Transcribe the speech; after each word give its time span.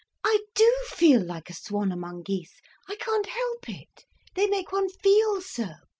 I 0.23 0.39
do 0.55 0.73
feel 0.87 1.23
like 1.23 1.47
a 1.51 1.53
swan 1.53 1.91
among 1.91 2.23
geese—I 2.23 2.95
can't 2.95 3.27
help 3.27 3.69
it. 3.69 4.07
They 4.33 4.47
make 4.47 4.71
one 4.71 4.89
feel 4.89 5.41
so. 5.41 5.67